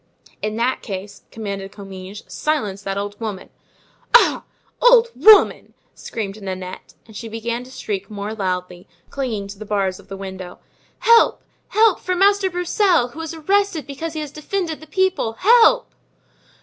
"In 0.41 0.55
that 0.55 0.81
case," 0.81 1.21
commanded 1.29 1.71
Comminges, 1.71 2.23
"silence 2.27 2.81
that 2.81 2.97
old 2.97 3.19
woman." 3.21 3.51
"Ah! 4.15 4.45
old 4.81 5.09
woman!" 5.15 5.75
screamed 5.93 6.41
Nanette. 6.41 6.95
And 7.05 7.15
she 7.15 7.27
began 7.27 7.63
to 7.65 7.69
shriek 7.69 8.09
more 8.09 8.33
loudly, 8.33 8.87
clinging 9.11 9.47
to 9.49 9.59
the 9.59 9.63
bars 9.63 9.99
of 9.99 10.07
the 10.07 10.17
window: 10.17 10.57
"Help! 11.01 11.43
help! 11.67 11.99
for 11.99 12.15
Master 12.15 12.49
Broussel, 12.49 13.09
who 13.09 13.21
is 13.21 13.35
arrested 13.35 13.85
because 13.85 14.13
he 14.13 14.21
has 14.21 14.31
defended 14.31 14.79
the 14.81 14.87
people! 14.87 15.33
Help!" 15.33 15.93